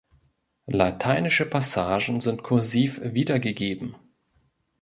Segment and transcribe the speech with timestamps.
[0.65, 3.95] Lateinische Passagen sind "kursiv" wiedergegeben.